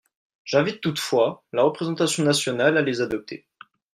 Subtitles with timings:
[0.45, 3.45] J’invite toutefois la représentation nationale à les adopter.